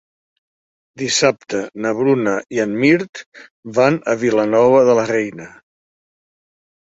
Dissabte 1.01 1.59
na 1.85 1.91
Bruna 1.99 2.33
i 2.57 2.61
en 2.63 2.73
Mirt 2.85 3.21
van 3.77 4.01
a 4.15 4.17
Vilanova 4.25 4.81
de 4.89 4.97
la 5.03 5.05
Reina. 5.13 5.47